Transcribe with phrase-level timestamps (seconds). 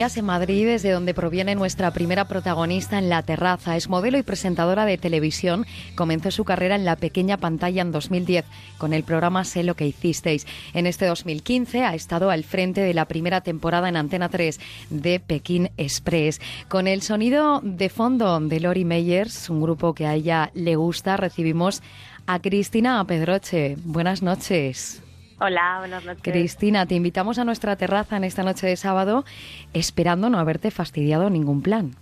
[0.00, 3.76] en Madrid, desde donde proviene nuestra primera protagonista en la terraza.
[3.76, 5.66] Es modelo y presentadora de televisión.
[5.96, 8.44] Comenzó su carrera en la pequeña pantalla en 2010
[8.78, 10.46] con el programa Sé lo que hicisteis.
[10.72, 15.18] En este 2015 ha estado al frente de la primera temporada en Antena 3 de
[15.18, 16.40] Pekín Express.
[16.68, 21.16] Con el sonido de fondo de Lori Meyers, un grupo que a ella le gusta,
[21.16, 21.82] recibimos
[22.28, 23.74] a Cristina Pedroche.
[23.82, 25.02] Buenas noches.
[25.40, 26.22] Hola, buenas noches.
[26.22, 29.24] Cristina, te invitamos a nuestra terraza en esta noche de sábado,
[29.72, 31.92] esperando no haberte fastidiado ningún plan.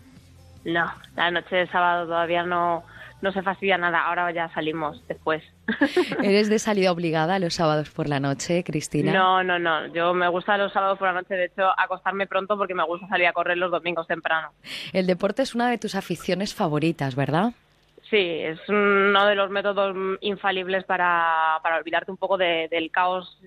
[0.64, 2.82] No, la noche de sábado todavía no,
[3.20, 4.06] no se fastidia nada.
[4.06, 5.42] Ahora ya salimos después.
[6.22, 9.12] ¿Eres de salida obligada los sábados por la noche, Cristina?
[9.12, 9.86] No, no, no.
[9.88, 11.34] Yo me gusta los sábados por la noche.
[11.34, 14.52] De hecho, acostarme pronto porque me gusta salir a correr los domingos temprano.
[14.94, 17.52] El deporte es una de tus aficiones favoritas, ¿verdad?
[18.10, 23.40] Sí, es uno de los métodos infalibles para, para olvidarte un poco del caos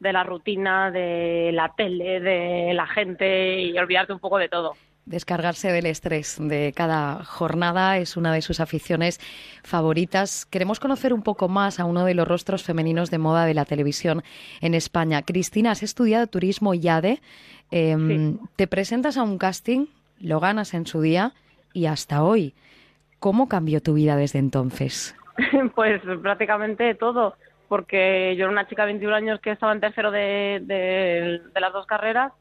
[0.00, 4.74] de la rutina, de la tele, de la gente y olvidarte un poco de todo.
[5.04, 9.20] Descargarse del estrés de cada jornada es una de sus aficiones
[9.62, 10.46] favoritas.
[10.46, 13.66] Queremos conocer un poco más a uno de los rostros femeninos de moda de la
[13.66, 14.24] televisión
[14.60, 15.22] en España.
[15.22, 17.20] Cristina, has estudiado turismo YADE.
[17.70, 19.86] Em, te presentas a un casting,
[20.18, 21.34] lo ganas en su día
[21.72, 22.54] y hasta hoy
[23.18, 25.14] ¿Cómo cambió tu vida desde entonces?
[25.74, 27.34] pues prácticamente todo,
[27.68, 31.72] porque yo era una chica de 21 años que estaba en tercero de, de, las
[31.72, 32.32] dos carreras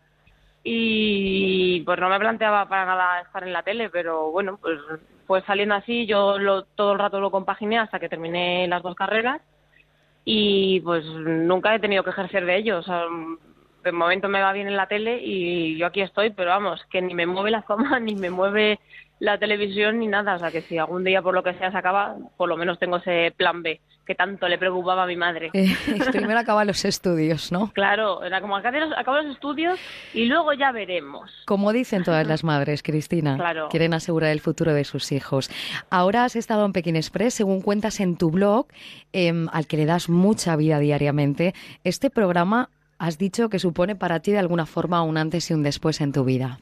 [0.63, 4.79] y pues no me planteaba para nada estar en la tele, pero bueno, pues
[5.27, 8.95] fue saliendo así, yo lo, todo el rato lo compaginé hasta que terminé las dos
[8.95, 9.41] carreras
[10.23, 12.81] y pues nunca he tenido que ejercer de ello,
[13.85, 17.01] de momento me va bien en la tele y yo aquí estoy, pero vamos, que
[17.01, 18.79] ni me mueve la fama, ni me mueve
[19.19, 20.35] la televisión ni nada.
[20.35, 22.79] O sea, que si algún día por lo que sea se acaba, por lo menos
[22.79, 25.49] tengo ese plan B que tanto le preocupaba a mi madre.
[25.53, 25.75] Eh,
[26.11, 27.71] primero acaba los estudios, ¿no?
[27.73, 29.79] Claro, era como acabo los, los estudios
[30.13, 31.31] y luego ya veremos.
[31.45, 33.69] Como dicen todas las madres, Cristina, claro.
[33.69, 35.49] quieren asegurar el futuro de sus hijos.
[35.89, 38.67] Ahora has estado en Pekín Express, según cuentas en tu blog,
[39.11, 41.53] em, al que le das mucha vida diariamente.
[41.83, 45.63] Este programa has dicho que supone para ti de alguna forma un antes y un
[45.63, 46.59] después en tu vida.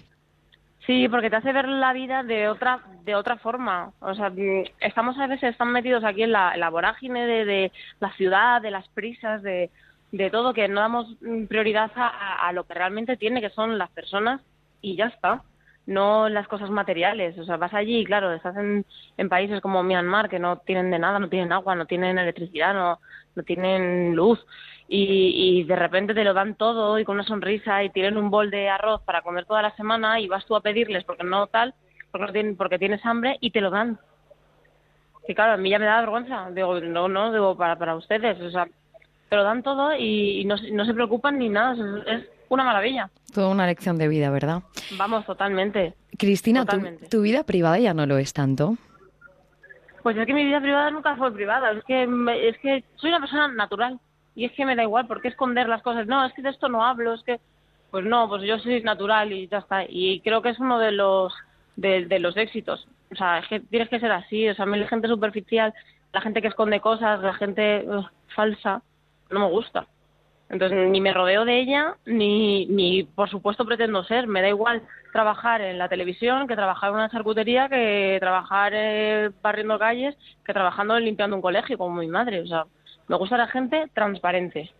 [0.85, 3.91] Sí, porque te hace ver la vida de otra de otra forma.
[3.99, 8.61] O sea, mm, estamos a veces están metidos aquí en la, vorágine de, la ciudad,
[8.61, 9.69] de las prisas, de,
[10.11, 13.89] de todo, que no damos mm, prioridad a, lo que realmente tiene, que son las
[13.91, 14.41] personas
[14.81, 15.41] y ya está.
[15.85, 17.37] No las cosas materiales.
[17.37, 18.85] O sea, vas allí y claro, estás en,
[19.17, 22.73] en países como Myanmar que no tienen de nada, no tienen agua, no tienen electricidad,
[22.73, 22.99] no,
[23.35, 24.39] no tienen luz
[24.87, 28.51] y, de repente te lo dan todo y con una sonrisa y tienen un bol
[28.51, 31.73] de arroz para comer toda la semana y vas tú a pedirles porque no tal,
[32.11, 33.99] porque, no tienen, porque tienes hambre y te lo dan.
[35.27, 36.49] Y claro, a mí ya me da vergüenza.
[36.51, 38.39] Digo, no, no, digo, para, para ustedes.
[38.41, 38.67] O sea,
[39.29, 41.75] te lo dan todo y, no, no, se preocupan ni nada.
[42.05, 43.09] Es, una maravilla.
[43.33, 44.63] Toda una lección de vida, ¿verdad?
[44.97, 45.93] Vamos, totalmente.
[46.17, 46.65] Cristina,
[47.09, 48.77] Tu, vida privada ya no lo es tanto.
[50.03, 51.71] Pues es que mi vida privada nunca fue privada.
[51.71, 53.99] Es que, es que soy una persona natural
[54.35, 56.07] y es que me da igual, ¿por qué esconder las cosas?
[56.07, 57.39] No, es que de esto no hablo, es que,
[57.91, 59.83] pues no, pues yo soy natural y ya está.
[59.87, 61.33] Y creo que es uno de los,
[61.75, 62.87] de, los éxitos.
[63.11, 65.73] O sea, es que tienes que ser así, o sea, a mí la gente superficial,
[66.11, 67.85] la gente que esconde cosas, la gente
[68.35, 68.81] falsa,
[69.29, 69.85] no me gusta.
[70.49, 74.27] Entonces, ni me rodeo de ella, ni, ni por supuesto pretendo ser.
[74.27, 79.31] Me da igual trabajar en la televisión que trabajar en una charcutería, que trabajar eh,
[79.41, 80.15] barriendo calles,
[80.45, 82.41] que trabajando limpiando un colegio como mi madre.
[82.41, 82.65] O sea,
[83.07, 84.71] me gusta la gente transparente.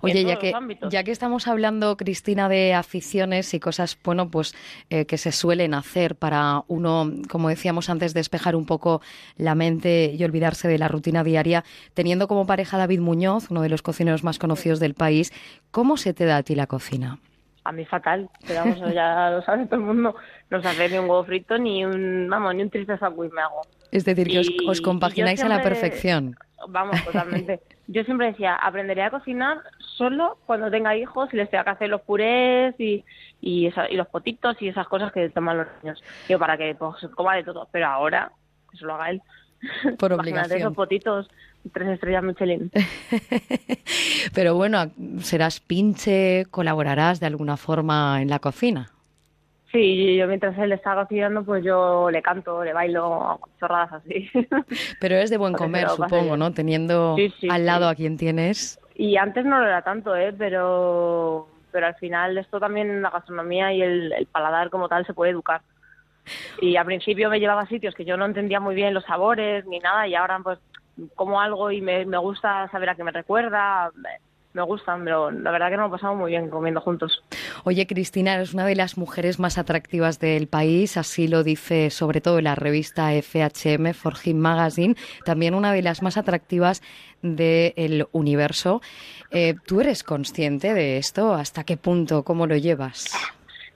[0.00, 0.52] Oye, ya que,
[0.90, 4.54] ya que estamos hablando, Cristina, de aficiones y cosas, bueno, pues
[4.90, 9.00] eh, que se suelen hacer para uno, como decíamos antes, despejar un poco
[9.36, 11.64] la mente y olvidarse de la rutina diaria,
[11.94, 15.32] teniendo como pareja David Muñoz, uno de los cocineros más conocidos del país,
[15.70, 17.18] ¿cómo se te da a ti la cocina?
[17.62, 20.14] A mí fatal, pero vamos, ya lo sabe todo el mundo,
[20.48, 23.60] no sabe ni un huevo frito ni un, vamos, ni un triste sándwich me hago.
[23.92, 26.36] Es decir, que os, compagináis a la perfección.
[26.68, 27.60] Vamos, totalmente.
[27.92, 31.88] Yo siempre decía, aprenderé a cocinar solo cuando tenga hijos y les tenga que hacer
[31.88, 33.04] los purés y,
[33.40, 36.00] y, los potitos y esas cosas que toman los niños.
[36.28, 37.68] Yo para que pues, coma de todo.
[37.72, 38.30] Pero ahora,
[38.70, 39.22] que se lo haga él.
[39.98, 40.60] Por obligación.
[40.60, 41.28] esos potitos,
[41.72, 42.70] tres estrellas Michelin.
[44.34, 48.92] Pero bueno, serás pinche, colaborarás de alguna forma en la cocina.
[49.72, 54.28] Sí, yo mientras él está cocinando, pues yo le canto, le bailo, chorradas así.
[55.00, 56.52] Pero es de buen comer, supongo, ¿no?
[56.52, 57.16] Teniendo
[57.48, 58.80] al lado a quien tienes.
[58.96, 60.34] Y antes no lo era tanto, ¿eh?
[60.36, 65.30] Pero, pero al final esto también, la gastronomía y el, paladar como tal se puede
[65.30, 65.62] educar.
[66.60, 69.64] Y al principio me llevaba a sitios que yo no entendía muy bien los sabores
[69.66, 70.58] ni nada y ahora pues
[71.14, 73.90] como algo y me, me gusta saber a qué me recuerda.
[74.52, 77.22] Me gustan, pero la verdad que nos lo pasamos muy bien comiendo juntos.
[77.64, 82.20] Oye, Cristina, eres una de las mujeres más atractivas del país, así lo dice sobre
[82.20, 86.82] todo la revista FHM, For Him Magazine, también una de las más atractivas
[87.22, 88.80] del universo.
[89.30, 91.32] Eh, ¿Tú eres consciente de esto?
[91.34, 92.24] ¿Hasta qué punto?
[92.24, 93.14] ¿Cómo lo llevas?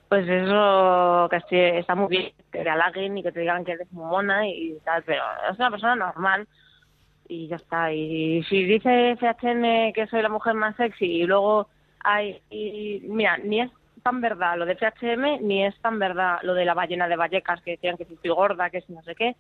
[0.08, 3.90] Pues eso que está muy bien, que te halaguen y que te digan que eres
[3.92, 6.46] muy mona y tal, pero es una persona normal
[7.28, 7.92] y ya está.
[7.92, 11.68] Y si dice FHM que soy la mujer más sexy y luego
[12.00, 13.70] hay, y, mira, ni es
[14.02, 17.62] tan verdad lo de FHM, ni es tan verdad lo de la ballena de Vallecas,
[17.62, 19.36] que decían que si estoy gorda, que si no sé qué,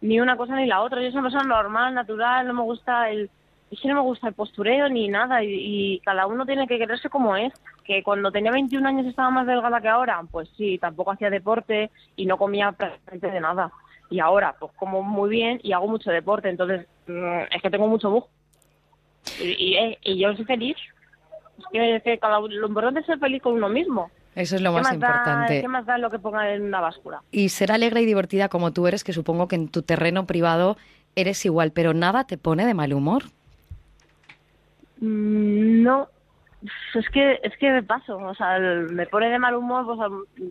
[0.00, 1.02] ni una cosa ni la otra.
[1.02, 3.30] Yo soy una persona normal, natural, no me gusta el,
[3.70, 7.08] es que no me gusta el postureo ni nada y, cada uno tiene que quererse
[7.08, 7.52] como es.
[7.84, 11.90] Que cuando tenía 21 años estaba más delgada que ahora, pues sí, tampoco hacía deporte
[12.16, 13.72] y no comía prácticamente de nada.
[14.10, 17.88] Y ahora, pues como muy bien y hago mucho deporte, entonces mm, es que tengo
[17.88, 18.26] mucho bug.
[19.40, 20.76] Y, y, yo soy feliz.
[21.72, 24.10] Es que, cada, lo importante es ser feliz con uno mismo.
[24.34, 25.60] Eso es lo más, importante.
[25.60, 27.22] ¿Qué más da lo que ponga en una báscula?
[27.30, 30.76] Y ser alegre y divertida como tú eres, que supongo que en tu terreno privado
[31.14, 33.24] eres igual, pero nada te pone de mal humor.
[35.00, 36.08] Mm, no,
[36.94, 40.00] es que es que me paso, o sea, me pone de mal humor pues,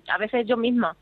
[0.07, 0.95] a, veces yo misma.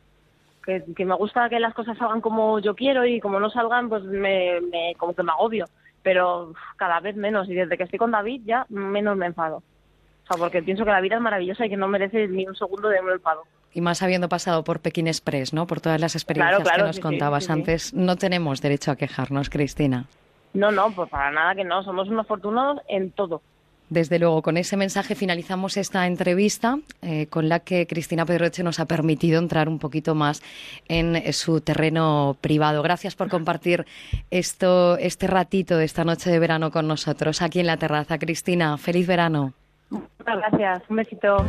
[0.66, 4.04] Que, me gusta que las cosas salgan como yo quiero y como no salgan, pues
[4.04, 5.66] me, me como que me agobio.
[6.04, 9.58] Pero cada vez menos y desde que estoy con David ya menos me enfado.
[9.58, 12.56] O sea, porque pienso que la vida es maravillosa y que no merece ni un
[12.56, 13.44] segundo de un enfado.
[13.74, 15.66] Y más habiendo pasado por Pekín Express, ¿no?
[15.66, 20.06] Por todas las experiencias que nos contabas antes, no tenemos derecho a quejarnos, Cristina.
[20.54, 23.42] No, no, pues para nada que no, somos unos afortunados en todo.
[23.92, 28.80] Desde luego, con ese mensaje finalizamos esta entrevista eh, con la que Cristina Pedroche nos
[28.80, 30.42] ha permitido entrar un poquito más
[30.88, 32.84] en su terreno privado.
[32.84, 33.86] Gracias por compartir
[34.30, 38.18] esto, este ratito esta noche de verano con nosotros aquí en la terraza.
[38.18, 39.52] Cristina, feliz verano.
[39.90, 40.84] Muchas gracias.
[40.90, 41.46] Un besito.